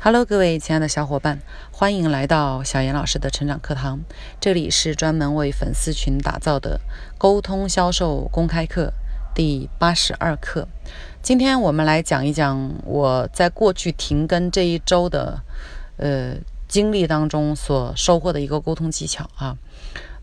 [0.00, 1.40] Hello，各位亲爱的小伙伴，
[1.72, 3.98] 欢迎来到小严老师的成长课堂。
[4.40, 6.80] 这里是专门为粉丝群打造的
[7.18, 8.92] 沟通销售公开课
[9.34, 10.68] 第八十二课。
[11.20, 15.42] 今天我们来讲一讲我在过去停更这一周的
[15.96, 16.36] 呃
[16.68, 19.58] 经历当中所收获的一个沟通技巧啊。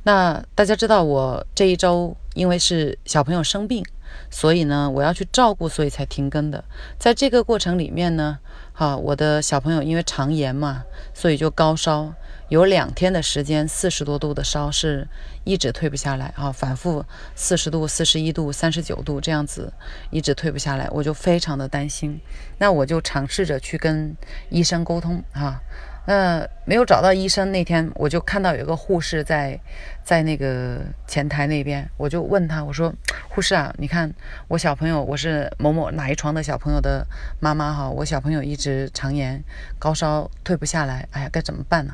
[0.03, 3.83] 那大家知道，我这一周因为是小朋友生病，
[4.29, 6.63] 所以呢我要去照顾，所以才停更的。
[6.97, 8.39] 在这个过程里面呢。
[8.77, 10.83] 好，我的小朋友因为肠炎嘛，
[11.13, 12.13] 所以就高烧，
[12.49, 15.07] 有两天的时间，四十多度的烧是
[15.45, 19.71] 一直退不下来啊，反复四十度、四十一度、三十九度这样子，
[20.09, 22.19] 一直退不下来，我就非常的担心，
[22.57, 24.13] 那我就尝试着去跟
[24.49, 25.61] 医生沟通啊。
[26.05, 29.59] 那没有找到医生那天，我就看到有一个护士在，
[30.03, 32.93] 在那个前台那边，我就问他，我说
[33.29, 34.13] ：“护士啊，你看
[34.47, 37.05] 我小朋友，我是某某哪一床的小朋友的
[37.39, 39.43] 妈妈哈，我小朋友一直肠炎，
[39.79, 41.93] 高烧退不下来，哎呀，该怎么办呢？”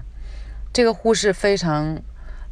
[0.73, 2.01] 这个护士非常。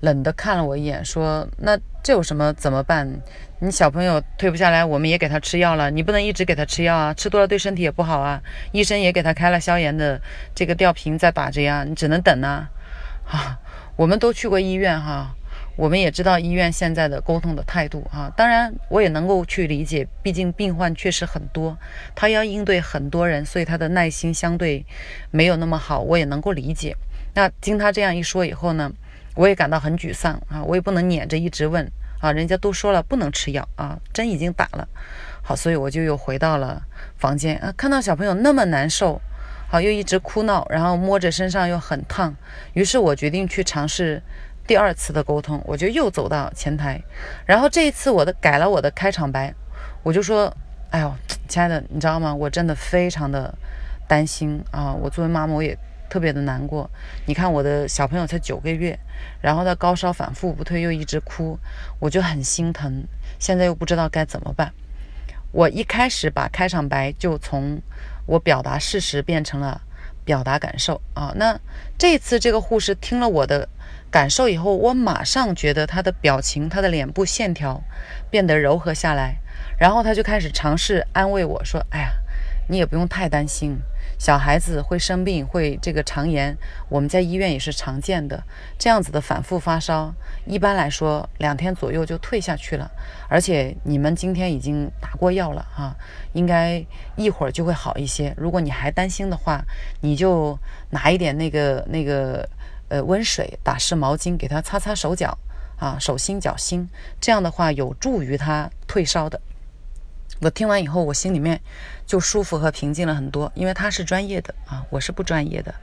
[0.02, 2.54] 冷的看了我一眼，说：“那这有什么？
[2.54, 3.22] 怎么办？
[3.60, 5.92] 你小朋友退不下来，我们也给他吃药了。
[5.92, 8.42] 你不能一直给他吃药啊，吃多了对身体也不好啊。
[8.72, 10.22] 医生也给他开了消炎的
[10.56, 12.70] 这个吊瓶在打着呀，你只能等啊。
[13.26, 13.60] 啊，
[13.98, 15.36] 我们都去过医院哈，
[15.76, 18.32] 我们也知道医院现在的沟通的态度啊。
[18.38, 21.78] 当然，我也能够去理解，毕竟病患确实很多，
[22.16, 24.86] 他要应对很多人，所以他的耐心相对
[25.32, 26.96] 没有那么好，我也能够理解。
[27.34, 28.90] 那经他这样一说以后呢？”
[29.40, 30.62] 我也感到很沮丧啊！
[30.62, 34.86] 我也不能撵着一直问啊，人家都说了不能吃药啊，针已经打了。
[35.42, 36.82] 好，所以我就又回到了
[37.16, 39.22] 房间啊，看到小朋友那么难受，
[39.70, 42.36] 好又一直哭闹，然后摸着身上又很烫，
[42.74, 44.22] 于是我决定去尝试
[44.68, 47.02] 第二次的沟通，我就又走到前台，
[47.46, 49.54] 然后这一次我的改了我的开场白，
[50.04, 50.54] 我就说
[50.92, 51.16] ：“哎呦，
[51.48, 52.36] 亲爱的，你知道吗？
[52.36, 53.58] 我真的非常的
[54.06, 54.92] 担心啊！
[54.92, 55.78] 我作为妈妈，我也。”
[56.10, 56.90] 特别的难过，
[57.28, 58.98] 你看我的小朋友才九个月，
[59.42, 61.58] 然后他高烧反复不退，又一直哭，
[62.00, 63.06] 我就很心疼。
[63.38, 64.74] 现在又不知道该怎么办。
[65.52, 67.82] 我一开始把开场白就从
[68.26, 69.82] 我表达事实变成了
[70.26, 71.32] 表达感受啊。
[71.36, 71.60] 那
[71.98, 73.70] 这次这个护士听了我的
[74.12, 77.82] 感受以后，我马上觉得他的表情、他的脸部线条
[78.30, 79.38] 变得柔和下来，
[79.80, 82.12] 然后他就开始尝试安慰我说：“哎呀。”
[82.70, 83.76] 你也不用太担心，
[84.20, 86.56] 小孩子会生病，会这个肠炎，
[86.88, 88.44] 我们在医院也是常见的。
[88.78, 90.14] 这样子的反复发烧，
[90.46, 92.90] 一般来说两天左右就退下去了。
[93.28, 95.96] 而且你们今天已经打过药了哈，
[96.34, 96.86] 应该
[97.16, 98.32] 一会儿就会好一些。
[98.38, 99.66] 如果你还担心的话，
[100.02, 100.58] 你就
[100.92, 102.48] 拿一点那个那个
[102.90, 105.36] 呃温水，打湿毛巾给他擦擦手脚
[105.80, 106.88] 啊，手心脚心，
[107.20, 109.42] 这样的话有助于他退烧的。
[110.42, 111.60] 我听完以后，我心里面
[112.06, 115.74] 就舒服和平静了很多，因为他是专业的啊，我是不专业的，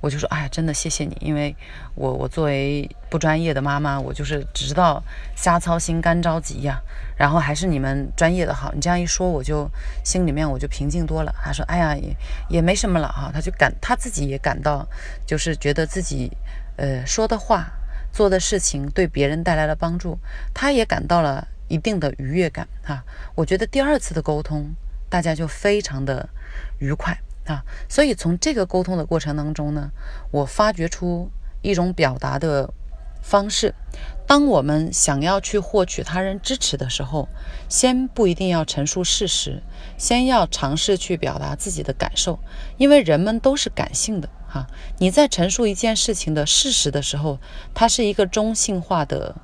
[0.00, 1.54] 我就说，哎呀，真的谢谢你，因为
[1.94, 5.02] 我我作为不专业的妈妈，我就是只知道
[5.34, 6.80] 瞎操心、干着急呀，
[7.18, 9.70] 然后还是你们专业的好，你这样一说，我就
[10.02, 11.34] 心里面我就平静多了。
[11.44, 12.16] 他说，哎呀，也
[12.48, 14.88] 也没什么了哈，他就感他自己也感到，
[15.26, 16.34] 就是觉得自己
[16.76, 17.70] 呃说的话、
[18.12, 20.18] 做的事情对别人带来了帮助，
[20.54, 21.48] 他也感到了。
[21.68, 23.04] 一定的愉悦感啊，
[23.34, 24.74] 我觉得第二次的沟通，
[25.08, 26.28] 大家就非常的
[26.78, 29.90] 愉快啊，所以从这个沟通的过程当中呢，
[30.30, 31.30] 我发掘出
[31.62, 32.72] 一种表达的
[33.20, 33.74] 方式。
[34.26, 37.28] 当我们想要去获取他人支持的时候，
[37.68, 39.62] 先不一定要陈述事实，
[39.96, 42.38] 先要尝试去表达自己的感受，
[42.76, 44.66] 因为人们都是感性的哈。
[44.98, 47.38] 你在陈述一件事情的事实的时候，
[47.72, 49.36] 它是一个中性化的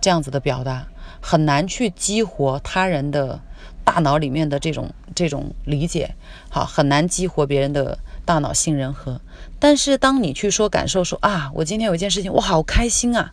[0.00, 0.86] 这样子的表达。
[1.20, 3.40] 很难去激活他人的
[3.84, 6.14] 大脑里面的这种这种理解，
[6.48, 9.20] 好，很难激活别人的大脑杏仁核。
[9.58, 13.32] 但是当你去说感受，说啊，我今天有一件事情，我好开心啊！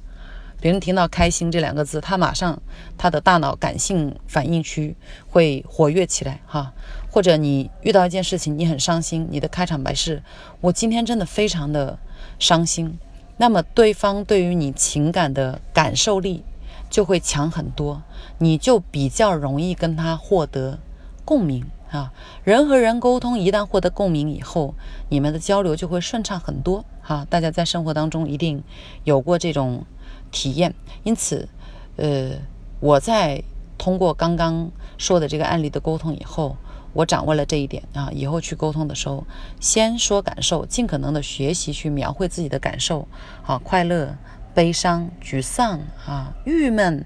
[0.60, 2.60] 别人听到“开心”这两个字，他马上
[2.98, 4.96] 他的大脑感性反应区
[5.30, 6.74] 会活跃起来，哈。
[7.12, 10.24] 或者你遇到一件事情，你很伤心，你的开场白是
[10.60, 12.00] “我今天真的非常的
[12.40, 12.98] 伤心”，
[13.38, 16.44] 那么对方对于你情感的感受力。
[16.90, 18.02] 就会强很多，
[18.38, 20.80] 你就比较容易跟他获得
[21.26, 22.14] 共鸣啊。
[22.44, 24.74] 人和人沟通，一旦获得共鸣以后，
[25.10, 27.26] 你们的交流就会顺畅很多哈。
[27.30, 28.64] 大家在生活当中一定
[29.04, 29.86] 有过这种
[30.32, 30.74] 体验，
[31.04, 31.50] 因此，
[31.98, 32.32] 呃，
[32.80, 33.44] 我在
[33.78, 36.58] 通过刚刚说的这个案例的沟通以后，
[36.94, 38.10] 我掌握了这一点啊。
[38.12, 39.26] 以后去沟通的时候，
[39.60, 43.08] 先说感受，尽可能的学习去描绘自己的感受，
[43.44, 44.16] 好快乐。
[44.58, 47.06] 悲伤、沮丧啊、郁闷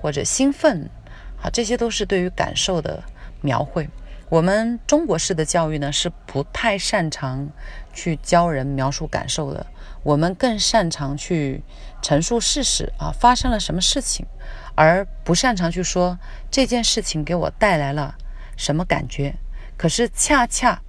[0.00, 0.88] 或者兴奋
[1.42, 3.02] 啊，这些都是对于感受的
[3.40, 3.88] 描绘。
[4.28, 7.48] 我们中国式的教育呢，是不太擅长
[7.92, 9.66] 去教人描述感受的，
[10.04, 11.64] 我们更擅长去
[12.00, 14.24] 陈述事实啊，发生了什么事情，
[14.76, 16.16] 而不擅长去说
[16.52, 18.14] 这件事情给我带来了
[18.56, 19.34] 什么感觉。
[19.76, 20.80] 可是恰恰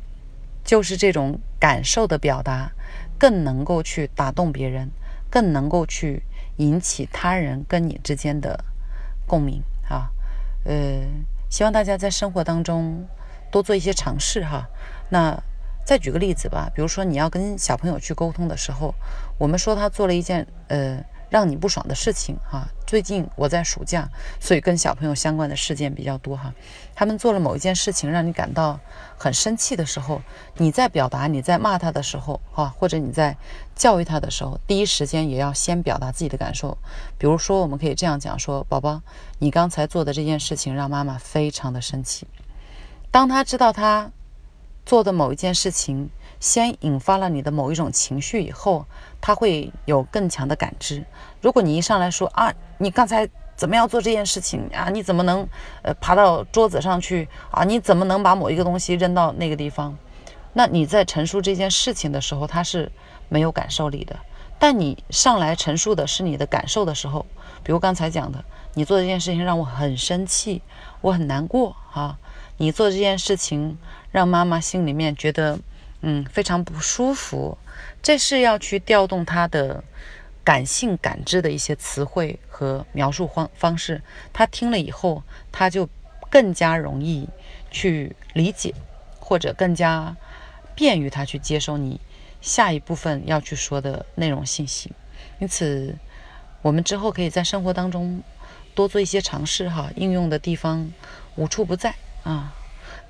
[0.63, 2.71] 就是这种感受的表达，
[3.18, 4.92] 更能够去打动别人，
[5.33, 6.21] 更能够去
[6.57, 8.63] 引起他人跟你之间的
[9.25, 10.12] 共鸣啊。
[10.63, 11.01] 呃，
[11.50, 13.03] 希望大家在生活当中。
[13.53, 14.68] 多做一些尝试哈。
[15.09, 15.39] 那
[15.85, 18.95] 再举个例子吧，比如说你要跟小朋友去沟通的时候，
[19.38, 21.00] 我们说他做了一件呃
[21.30, 22.68] 让你不爽的事情哈。
[22.94, 24.07] 最近我在暑假，
[24.40, 26.54] 所以跟小朋友相关的事件比较多哈。
[26.94, 28.80] 他们做了某一件事情让你感到
[29.18, 30.22] 很生气的时候，
[30.57, 33.36] 你在表达你在骂他的时候哈，或者你在
[33.74, 36.78] 教育他的时候，第一时间也要先表达自己的感受。
[37.18, 39.01] 比如说，我们可以这样讲说：“宝宝，
[39.40, 42.28] 你刚才做的这件事情让妈妈非常的生气。”
[43.10, 44.12] 当他知道他
[44.85, 46.09] 做的某一件事情
[46.39, 48.85] 先引发了你的某一种情绪以后，
[49.21, 51.06] 他会有更强的感知。
[51.41, 54.89] 如果你一上来说啊，你刚才怎么样做这件事情啊？
[54.89, 55.47] 你怎么能
[55.83, 57.63] 呃爬到桌子上去啊？
[57.63, 59.97] 你怎么能把某一个东西扔到那个地方？
[60.53, 62.91] 那你在陈述这件事情的时候，他是
[63.30, 64.15] 没有感受力的。
[64.63, 67.25] 但你上来陈述的是你的感受的时候，
[67.63, 68.45] 比如刚才讲的，
[68.75, 70.62] 你做这件事情让我很生气，
[71.01, 72.18] 我很难过啊。
[72.56, 73.77] 你做这件事情
[74.10, 75.60] 让妈妈心里面觉得，
[76.00, 77.57] 嗯，非常不舒服。
[78.01, 79.83] 这是要去调动她的
[80.45, 84.01] 感性感知的一些词汇和描述方方式。
[84.31, 85.89] 她听了以后，她就
[86.30, 87.27] 更加容易
[87.69, 88.74] 去理解，
[89.19, 90.16] 或者更加
[90.74, 92.00] 便于她去接收你
[92.44, 94.92] 下一部分要去说的内容信息。
[95.40, 95.95] 因此，
[96.62, 98.22] 我们之后可以在生活当中
[98.75, 100.92] 多做一些尝试哈，应用的地方
[101.36, 101.95] 无处不在。
[102.24, 102.54] 啊，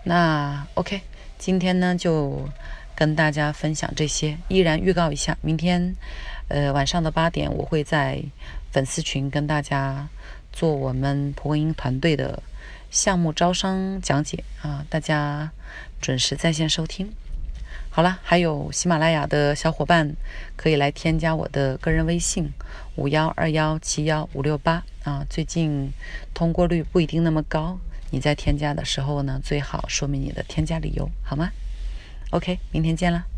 [0.04, 1.02] 那 OK，
[1.38, 2.48] 今天呢就
[2.96, 4.38] 跟大家分享这些。
[4.48, 5.96] 依然预告一下，明天
[6.48, 8.24] 呃晚上的八点，我会在
[8.72, 10.08] 粉丝群跟大家
[10.52, 12.42] 做我们蒲公英团队的
[12.92, 15.52] 项目招商讲解啊，大家
[16.00, 17.12] 准时在线收听。
[17.96, 20.16] 好了，还有喜马拉雅的小伙伴
[20.56, 22.52] 可以来添加我的个人微信
[22.96, 25.92] 五幺二幺七幺五六八啊，最近
[26.34, 27.78] 通过率不一定那么高。
[28.10, 31.52] 你在添加的时候呢，最好说明你的添加理由，好吗
[32.32, 33.33] ？OK，明天见了。